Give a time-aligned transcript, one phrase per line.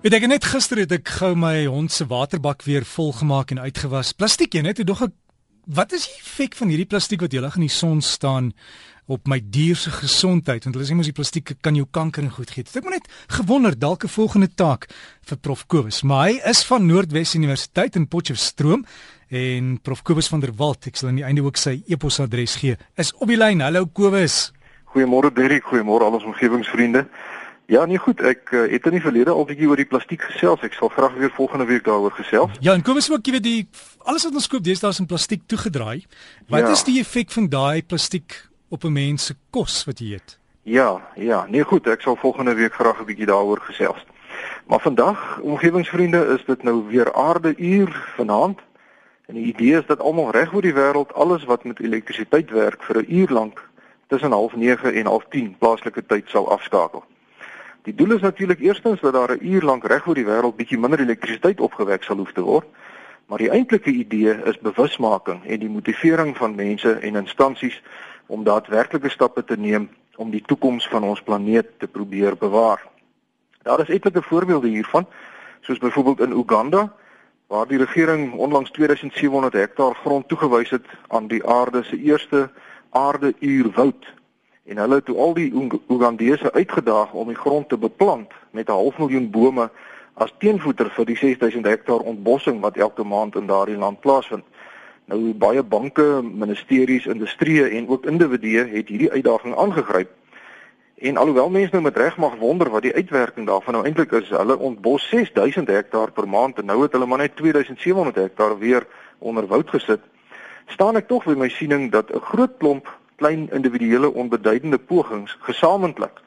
[0.00, 4.14] Weet ek net gister het ek gou my hond se waterbak weer volgemaak en uitgewas.
[4.16, 5.12] Plastiek jy net, ek ek
[5.76, 8.46] wat is die effek van hierdie plastiek wat heeldag in die son staan
[9.12, 10.64] op my dier se gesondheid?
[10.64, 12.64] Want hulle sê mos die plastiek kan jou kanker en goed gee.
[12.64, 14.88] Ek het net gewonder dalk 'n volgende taak
[15.20, 16.00] vir Prof Kobus.
[16.02, 18.86] Maar hy is van Noordwes Universiteit in Potchefstroom
[19.28, 22.78] en Prof Kobus van der Walt, ek sal aan die einde ook sy e-posadres gee.
[22.96, 23.60] Is op die lyn.
[23.60, 24.52] Hallo Kobus.
[24.94, 27.06] Goeiemôre Derrick, goeiemôre al ons omgewingsvriende.
[27.70, 30.62] Ja, nee goed, ek uh, het in die verlede al bietjie oor die plastiek gesels.
[30.66, 32.56] Ek sal graag weer volgende week daaroor gesels.
[32.58, 33.68] Ja, en kom ons ook, jy weet, die
[34.10, 36.00] alles wat ons koop deesdae is in plastiek toegedraai.
[36.50, 36.72] Wat ja.
[36.74, 38.34] is die effek van daai plastiek
[38.74, 40.34] op 'n mens se kos wat jy eet?
[40.66, 44.02] Ja, ja, nee goed, ek sal volgende week graag 'n bietjie daaroor gesels.
[44.66, 48.58] Maar vandag, omgewingsvriende, is dit nou weer aarde uur vanaand.
[49.26, 52.82] En die idee is dat almal reg oor die wêreld alles wat met elektrisiteit werk
[52.82, 53.62] vir 'n uur lank
[54.08, 57.04] tussen 09:30 en 10:30 plaaslike tyd sal afskakel.
[57.82, 60.78] Die doel is natuurlik eerstens dat daar 'n uur lank reg oor die wêreld bietjie
[60.78, 62.66] minder elektrisiteit opgewek sal hoef te word.
[63.26, 67.82] Maar die eintlike idee is bewusmaking en die motivering van mense en instansies
[68.26, 72.86] om daadwerklike stappe te neem om die toekoms van ons planeet te probeer bewaar.
[73.62, 75.06] Daar is etlike voorbeelde hiervan,
[75.60, 76.92] soos byvoorbeeld in Uganda
[77.46, 82.50] waar die regering onlangs 2700 hektaar grond toegewys het aan die aarde se eerste
[82.90, 84.19] aardeuur woud
[84.70, 85.50] en hulle het toe al die
[85.90, 89.70] Ugandese uitgedaag om die grond te beplant met 'n half miljoen bome
[90.14, 94.44] as teenvoeter vir die 6000 hektaar ontbossing wat elke maand in daardie land plaasvind.
[95.04, 100.10] Nou baie banke, ministeries, industrieë en ook individue het hierdie uitdaging aangegryp.
[100.94, 104.28] En alhoewel mense nou met reg mag wonder wat die uitwerking daarvan nou eintlik is,
[104.28, 108.86] hulle ontbos 6000 hektaar per maand en nou het hulle maar net 2700 hektaar weer
[109.18, 110.00] onder woud gesit.
[110.66, 116.20] Staan ek tog by my siening dat 'n groot klomp klein individuele onbeduidende pogings gesamentlik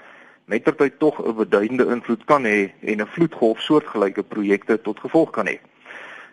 [0.45, 5.47] mettertyd tog 'n beduidende invloed kan hê en 'n vloedgolf soortgelyke projekte tot gevolg kan
[5.47, 5.57] hê.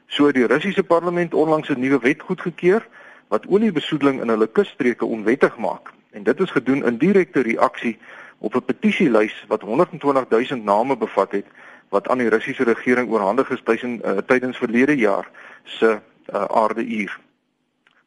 [0.07, 2.87] So die Russiese parlement onlangs 'n nuwe wet goedgekeur
[3.29, 7.99] wat oliebesoedeling in hulle kusstreke onwettig maak en dit is gedoen in direkte reaksie
[8.39, 11.47] op 'n petisielys wat 120 000 name bevat het
[11.89, 15.31] wat aan die Russiese regering oorhandig is tussen uh, tydens verlede jaar
[15.65, 15.99] se
[16.35, 17.19] uh, aardeuur.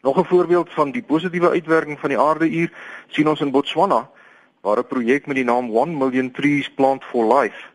[0.03, 2.71] Nog 'n voorbeeld van die positiewe uitwerking van die aardeuur
[3.07, 4.09] sien ons in Botswana
[4.61, 7.67] waar 'n projek met die naam 1 Million Trees Plant for Life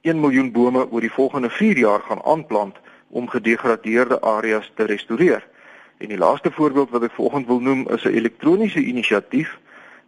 [0.00, 2.76] 1 miljoen bome oor die volgende 4 jaar gaan aanplant
[3.08, 5.48] om gedegradeerde areas te restoreer.
[5.98, 9.58] En die laaste voorbeeld wat ek vanoggend wil noem is 'n elektroniese inisiatief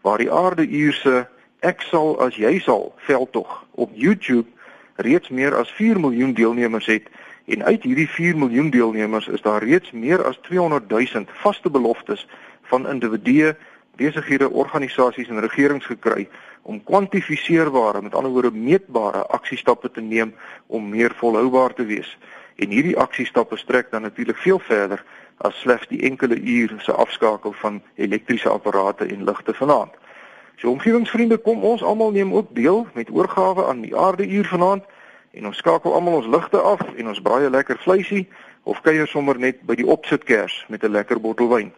[0.01, 1.27] waar die aardeuur se
[1.61, 4.49] ek sal as jy sal veldtog op YouTube
[4.97, 7.09] reeds meer as 4 miljoen deelnemers het
[7.44, 12.27] En uit hierdie 4 miljoen deelnemers is daar reeds meer as 200 000 vaste beloftes
[12.62, 13.56] van individue,
[13.97, 16.28] besighede, organisasies en regerings gekry
[16.62, 20.34] om kwantifiseerbare, met ander woorde meetbare aksiestappe te neem
[20.66, 22.19] om meer volhoubaar te wees.
[22.56, 25.05] En hierdie aksiestappe strek dan natuurlik veel verder
[25.37, 29.93] as slegs die enkele uur se afskakel van elektriese apparate en ligte vanaand.
[30.56, 34.84] So omgewingsvriende, kom ons almal neem ook deel met oorgawe aan die aarde uur vanaand
[35.34, 38.28] en ons skakel almal ons ligte af en ons braai 'n lekker vleisie
[38.62, 41.72] of kuier sommer net by die opsitkers met 'n lekker bottel wyn.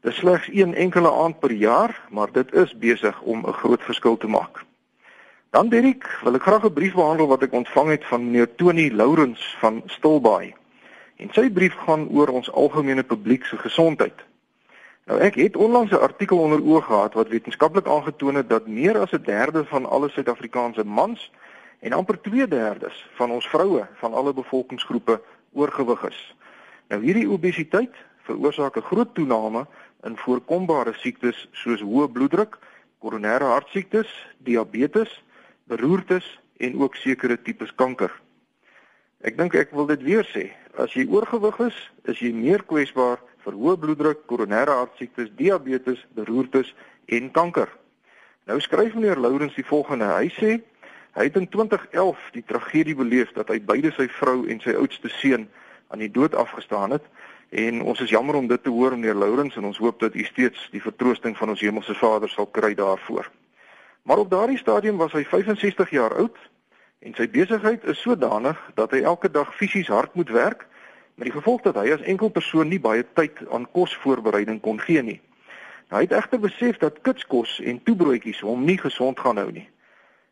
[0.00, 3.82] Dit is slegs een enkele aand per jaar, maar dit is besig om 'n groot
[3.82, 4.64] verskil te maak.
[5.50, 8.90] Dan Dirk, wil ek graag 'n brief behandel wat ek ontvang het van meneer Tony
[8.90, 10.54] Lourens van Stilbaai.
[11.16, 14.14] En sy brief gaan oor ons algemene publiek se gesondheid.
[15.04, 18.98] Nou ek het onlangs 'n artikel onder oog gehad wat wetenskaplik aangetoon het dat meer
[18.98, 21.30] as 'n derde van alle Suid-Afrikaanse mans
[21.80, 25.20] en amper 2/3 van ons vroue van alle bevolkingsgroepe
[25.52, 26.34] oorgewig is.
[26.88, 27.94] Nou hierdie obesiteit
[28.26, 29.66] veroorsaak 'n groot toename
[30.04, 32.58] in voorkombare siektes soos hoë bloeddruk,
[32.98, 34.08] koronêre hartsiektes,
[34.38, 35.22] diabetes,
[35.64, 38.12] beroertes en ook sekere tipes kanker.
[39.20, 43.18] Ek dink ek wil dit weer sê, as jy oorgewig is, is jy meer kwesbaar
[43.44, 46.74] vir hoë bloeddruk, koronêre hartsiektes, diabetes, beroertes
[47.06, 47.68] en kanker.
[48.48, 50.04] Nou skryf meneer Lourens die volgende.
[50.04, 50.60] Hy sê
[51.12, 55.10] Hy het in 2011 die tragedie beleef dat hy beide sy vrou en sy oudste
[55.10, 55.48] seun
[55.90, 57.06] aan die dood afgestaan het
[57.50, 60.24] en ons is jammer om dit te hoor meneer Lourens en ons hoop dat u
[60.24, 63.26] steeds die vertroosting van ons hemelse Vader sal kry daarvoor.
[64.02, 66.38] Maar op daardie stadium was hy 65 jaar oud
[67.02, 70.66] en sy besigheid is sodanig dat hy elke dag fisies hard moet werk
[71.18, 75.02] met die gevolg dat hy as enkel persoon nie baie tyd aan kosvoorbereiding kon gee
[75.02, 75.18] nie.
[75.90, 79.66] Nou, hy het egter besef dat kitskos en toebroodjies hom nie gesond gaan hou nie.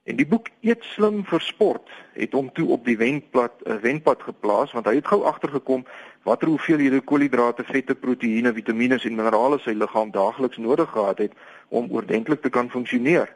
[0.09, 3.81] En die boek Eet slim vir sport het hom toe op die wenpad 'n uh,
[3.85, 5.85] wenpad geplaas want hy het gou agtergekom
[6.25, 11.33] watter hoeveelhede koolhidrate, vette, proteïene, vitamiene en minerale sy liggaam daagliks nodig gehad het
[11.69, 13.29] om oordentlik te kan funksioneer.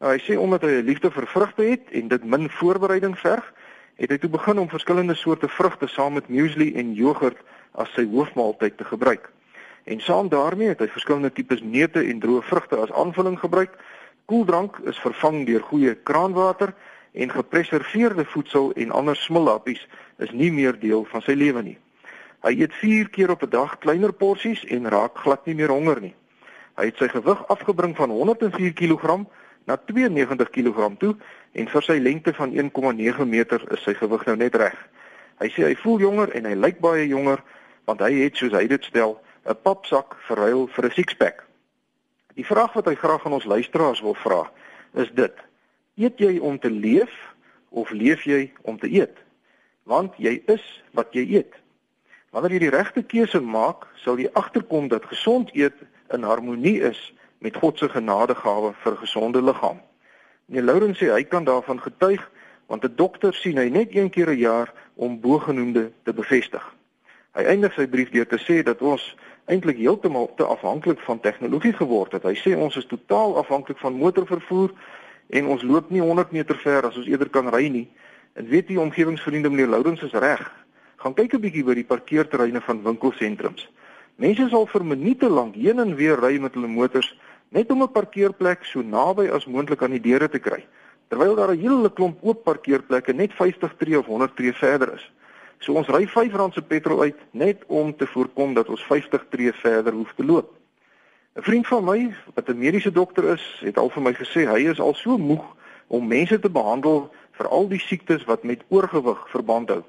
[0.00, 3.52] Nou hy sê omdat hy 'n liefde vir vrugte het en dit min voorbereiding verg,
[3.96, 7.36] het hy toe begin om verskillende soorte vrugte saam met muesli en jogurt
[7.72, 9.30] as sy hoofmaaltyd te gebruik.
[9.84, 13.76] En saam daarmee het hy verskillende tipes neute en droë vrugte as aanvulling gebruik.
[14.30, 16.70] Koeldrank is vervang deur goeie kraanwater
[17.18, 19.80] en gepreserveerde voedsel en ander smulhappies
[20.22, 21.74] is nie meer deel van sy lewe nie.
[22.46, 26.00] Hy eet 4 keer op 'n dag kleiner porsies en raak glad nie meer honger
[26.00, 26.14] nie.
[26.78, 29.26] Hy het sy gewig afgebring van 104 kg
[29.66, 31.16] na 92 kg toe
[31.52, 34.78] en vir sy lengte van 1,9 meter is sy gewig nou net reg.
[35.40, 37.42] Hy sê hy voel jonger en hy lyk baie jonger
[37.84, 41.49] want hy het soos hy dit stel 'n papsak verruil vir 'n sixpack.
[42.34, 44.44] Die vraag wat hy graag aan ons luisteraars wil vra
[44.94, 45.34] is dit:
[45.96, 47.12] Eet jy om te leef
[47.68, 49.16] of leef jy om te eet?
[49.82, 51.54] Want jy is wat jy eet.
[52.30, 55.74] Wanneer jy die regte keuse maak, sal jy agterkom dat gesond eet
[56.14, 56.98] in harmonie is
[57.38, 59.80] met God se genadegawe vir 'n gesonde liggaam.
[60.46, 62.30] Nee, Lourens sê hy kan daarvan getuig
[62.66, 66.74] want 'n dokter sien hy net een keer 'n jaar om bogenoemde te bevestig.
[67.32, 71.72] Hy eindig sy brief deur te sê dat ons eintlik heeltemal te afhanklik van tegnologie
[71.72, 72.22] geword het.
[72.22, 74.70] Hy sê ons is totaal afhanklik van motorvervoer
[75.30, 77.88] en ons loop nie 100 meter ver as ons eerder kan ry nie.
[78.34, 80.42] En weet u omgewingsvriende meneer Lourens is reg.
[80.96, 83.68] Gaan kyk 'n bietjie by die parkeerterreine van winkelsentrums.
[84.16, 87.14] Mense sal vir minute lank heen en weer ry met hulle motors
[87.48, 90.66] net om 'n parkeerplek so naby as moontlik aan die deure te kry,
[91.08, 95.10] terwyl daar 'n hele klomp oop parkeerplekke net 50 tree of 100 tree verder is.
[95.60, 99.52] So ons ry R5 se petrol uit net om te voorkom dat ons 50 tree
[99.52, 100.56] verder hoef te loop.
[101.36, 104.70] 'n Vriend van my wat 'n mediese dokter is, het al vir my gesê hy
[104.70, 105.44] is al so moeg
[105.86, 109.82] om mense te behandel vir al die siektes wat met oorgewig verband hou.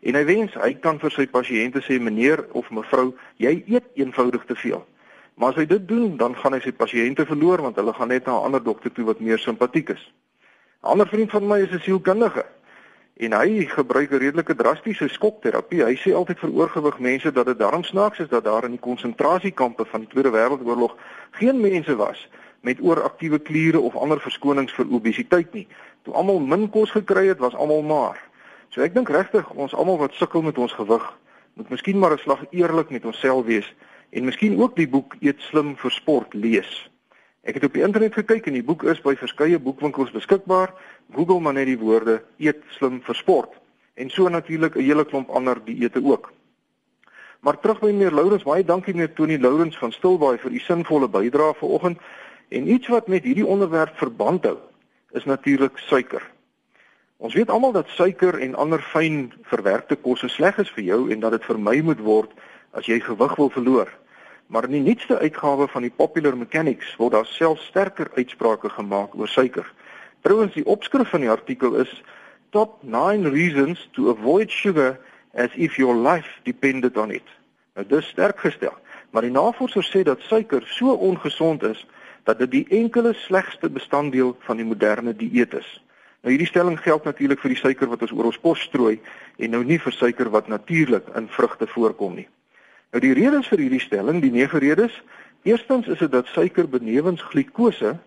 [0.00, 4.44] En hy wens hy kan vir sy pasiënte sê meneer of mevrou, jy eet eenvoudig
[4.44, 4.86] te veel.
[5.34, 8.26] Maar as hy dit doen, dan gaan hy sy pasiënte verloor want hulle gaan net
[8.26, 10.12] na 'n ander dokter toe wat meer simpatiek is.
[10.82, 12.44] 'n Ander vriend van my is 'n sielkundige
[13.18, 15.84] en hy gebruik 'n redelike drastiese skokterapie.
[15.84, 18.86] Hy sê altyd vir oorgewig mense dat dit darm snaaks is dat daar in die
[18.88, 20.94] konsentrasiekampe van die Tweede Wêreldoorlog
[21.30, 22.28] geen mense was
[22.60, 25.66] met ooraktiewe kliere of ander verskonings vir obesiteit nie.
[26.02, 28.18] Toe almal min kos gekry het, was almal maar.
[28.68, 31.18] So ek dink regtig ons almal wat sukkel met ons gewig,
[31.54, 33.74] moet miskien maar 'n slag eerlik met onsself wees
[34.10, 36.90] en miskien ook die boek Eet slim vir sport lees.
[37.42, 40.72] Ek het op die internet gekyk en die boek is by verskeie boekwinkels beskikbaar.
[41.14, 43.54] Google maar net die woorde Eet slim vir sport
[43.98, 46.32] en so natuurlik 'n hele klomp ander dieete ook.
[47.40, 51.08] Maar terug by meneer Lourens, baie dankie meneer Tony Lourens van Stilbaai vir u sinvolle
[51.08, 51.98] bydrae vanoggend
[52.48, 54.58] en iets wat met hierdie onderwerp verband hou
[55.12, 56.22] is natuurlik suiker.
[57.16, 61.20] Ons weet almal dat suiker en ander fyn verwerkte kosse sleg is vir jou en
[61.20, 62.30] dat dit vermy moet word
[62.70, 63.88] as jy gewig wil verloor.
[64.48, 69.12] Maar in die nuutste uitgawe van die Popular Mechanics word daar self sterker uitsprake gemaak
[69.14, 69.66] oor suiker.
[70.24, 71.90] Trouwens die opskrif van die artikel is
[72.50, 74.96] Top 9 reasons to avoid sugar
[75.34, 77.28] as if your life depended on it.
[77.76, 78.72] Nou dis sterk gestel,
[79.12, 81.84] maar die navorsers sê dat suiker so ongesond is
[82.24, 85.68] dat dit die enkele slegste bestanddeel van die moderne dieet is.
[86.24, 88.96] Nou hierdie stelling geld natuurlik vir die suiker wat ons oor ons kos strooi
[89.36, 92.28] en nou nie vir suiker wat natuurlik in vrugte voorkom nie.
[92.90, 94.94] Nou die redes vir hierdie stelling, die nege redes,
[95.44, 97.98] eerstens is dit dat suiker benewens glikose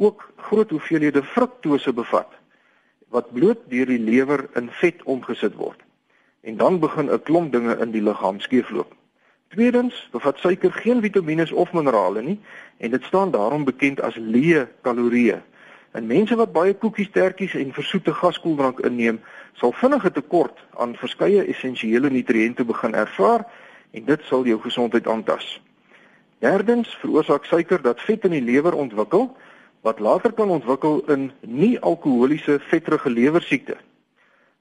[0.00, 2.32] ook groot hoeveelhede fruktose bevat
[3.14, 5.78] wat bloot deur die lewer in vet omgesit word.
[6.42, 8.94] En dan begin 'n klomp dinge in die liggaam skeefloop.
[9.48, 12.40] Tweedens bevat suiker geen vitamiene of minerale nie
[12.78, 15.42] en dit staan daarom bekend as leë kalorieë.
[15.92, 19.20] En mense wat baie koekies, tertjies en versoete gaskoeldrank inneem,
[19.52, 23.46] sal vinnige tekort aan verskeie essensiële nutriënte begin ervaar
[23.94, 25.46] en dit sal jou gesondheid aantas.
[26.42, 29.30] Derdens veroorsaak suiker dat vet in die lewer ontwikkel
[29.86, 33.76] wat later kan ontwikkel in nie-alkoholiese vetrige lewersiekte.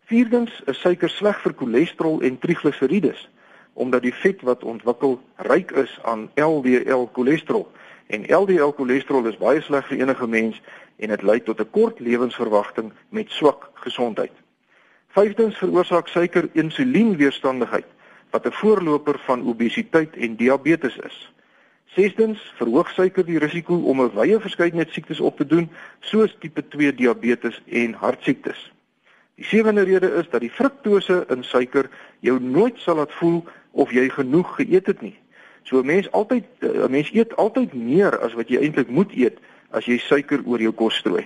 [0.06, 3.30] Vierdens is suiker sleg vir cholesterol en trigliserides
[3.74, 5.16] omdat die vet wat ontwikkel
[5.50, 7.66] ryk is aan LDL cholesterol
[8.14, 10.60] en LDL cholesterol is baie sleg vir enige mens
[11.02, 14.36] en dit lei tot 'n kort lewensverwagting met swak gesondheid.
[15.08, 17.93] Vyftens veroorsaak suiker insulienweerstandigheid
[18.34, 21.34] wat 'n voorloper van obesiteit en diabetes is.
[21.86, 26.68] Sestens verhoog suiker die risiko om 'n wye verskeidenheid siektes op te doen, soos tipe
[26.68, 28.72] 2 diabetes en hartsiektes.
[29.36, 33.92] Die sewende rede is dat die fruktose in suiker jou nooit sal laat voel of
[33.92, 35.18] jy genoeg geëet het nie.
[35.64, 39.38] So 'n mens altyd 'n mens eet altyd meer as wat jy eintlik moet eet
[39.70, 41.26] as jy suiker oor jou kos strooi.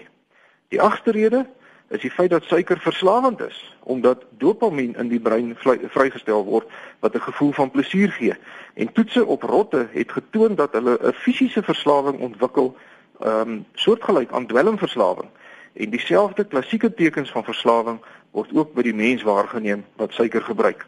[0.68, 1.46] Die agste rede
[1.90, 5.56] is die feit dat suiker verslawend is omdat dopamien in die brein
[5.94, 6.68] vrygestel word
[7.00, 8.36] wat 'n gevoel van plesier gee.
[8.74, 12.76] En toetse op rotte het getoon dat hulle 'n fisiese verslawing ontwikkel,
[13.20, 15.30] ehm um, soortgelyk aan dwelmverslawing.
[15.74, 18.00] En dieselfde klassieke tekens van verslawing
[18.32, 20.86] word ook by die mens waargeneem wat suiker gebruik.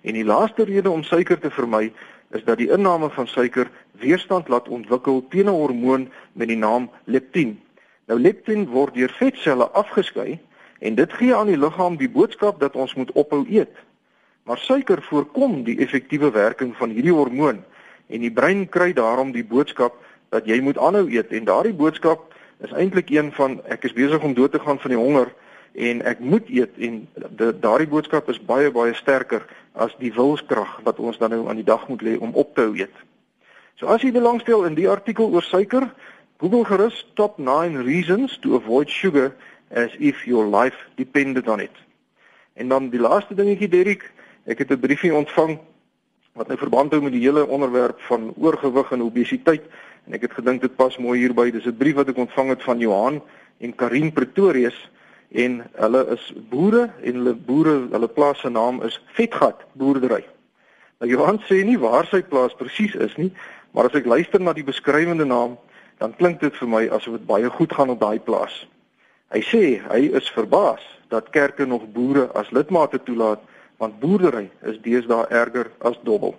[0.00, 1.92] En die laaste rede om suiker te vermy
[2.30, 6.90] is dat die inname van suiker weerstand laat ontwikkel teen 'n hormoon met die naam
[7.04, 7.60] leptin.
[8.08, 10.38] Nou leptin word deur vetselle afgeskei
[10.80, 13.74] en dit gee aan die liggaam die boodskap dat ons moet ophou eet.
[14.48, 17.60] Maar suiker voorkom die effektiewe werking van hierdie hormoon
[18.08, 19.98] en die brein kry daarom die boodskap
[20.32, 22.32] dat jy moet aanhou eet en daardie boodskap
[22.64, 25.28] is eintlik een van ek is besig om dood te gaan van die honger
[25.76, 27.02] en ek moet eet en
[27.60, 29.44] daardie boodskap is baie baie sterker
[29.76, 32.64] as die wilskrag wat ons dan nou aan die dag moet lê om op te
[32.64, 32.94] hou eet.
[33.78, 35.86] So as jy belangstel in die artikel oor suiker,
[36.38, 39.34] Google gerus top 9 reasons to avoid sugar
[39.70, 41.74] as if your life depended on it.
[42.54, 44.12] En dan die laaste dingetjie Derrick,
[44.46, 45.58] ek het 'n briefie ontvang
[46.38, 49.66] wat nou verband hou met die hele onderwerp van oorgewig en obesiteit
[50.06, 51.50] en ek het gedink dit pas mooi hierby.
[51.50, 53.22] Dis 'n brief wat ek ontvang het van Johan
[53.58, 54.90] en Karin Pretorius
[55.28, 60.24] en hulle is boere en hulle boere hulle plaas se naam is Vetgat boerdery.
[61.00, 63.32] Nou Johan sê nie waar sy plaas presies is nie,
[63.70, 65.58] maar as ek luister na die beskrywende naam,
[65.98, 68.68] dan klink dit vir my asof dit baie goed gaan op daai plaas.
[69.34, 70.80] Hy sê hy is verbaas
[71.12, 73.40] dat kerke nog boere as lidmate toelaat
[73.78, 76.34] want boerdery is deesdae erger as dobbel.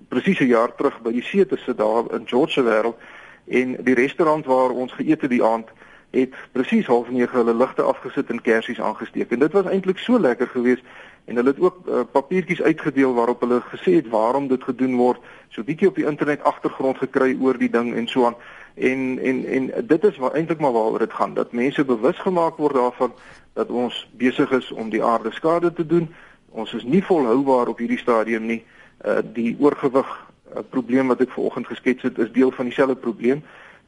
[0.08, 2.98] presies 'n jaar terug by die see te sit daar in George se wêreld
[3.44, 5.68] en die restaurant waar ons geëet het die aand
[6.14, 9.30] het presies half 9 hulle ligte afgesit en kersies aangesteek.
[9.30, 10.82] En dit was eintlik so lekker geweest
[11.24, 15.20] en hulle het ook uh, papiertjies uitgedeel waarop hulle gesê het waarom dit gedoen word.
[15.48, 18.36] So bietjie op die internet agtergrond gekry oor die ding en so aan.
[18.74, 21.34] En en en dit is wat eintlik maar waaroor dit gaan.
[21.34, 23.12] Dat mense bewus gemaak word daarvan
[23.52, 26.14] dat ons besig is om die aarde skade te doen
[26.54, 28.62] ons is nie volhoubaar op hierdie stadium nie
[29.04, 33.42] uh, die oorgewig uh, probleem wat ek vanoggend geskets het is deel van dieselfde probleem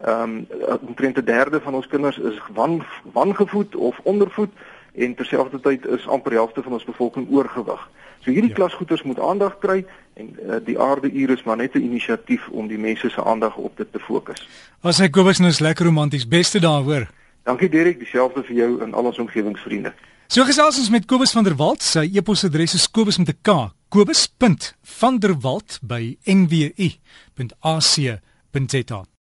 [0.05, 0.47] Ehm um,
[0.87, 4.51] omtrent 'n derde van ons kinders is wan wangevoed of ondervoed
[4.95, 7.89] en terselfdertyd is amper helfte van ons bevolking oorgewig.
[8.19, 8.55] So hierdie ja.
[8.55, 12.67] klasgoeters moet aandag kry en uh, die aarde uur is maar net 'n inisiatief om
[12.67, 14.49] die mense se aandag op dit te fokus.
[14.81, 17.07] As hy Kobus nou is lekker romanties, beste daar hoor.
[17.43, 19.93] Dankie Derek, dieselfde vir jou en al ons omgewingsvriende.
[20.27, 23.71] So gesels ons met Kobus van der Walt, sy e-posadres is kobus met 'n k,
[23.95, 26.99] kobus.vanderwalt by nwu.ac.za.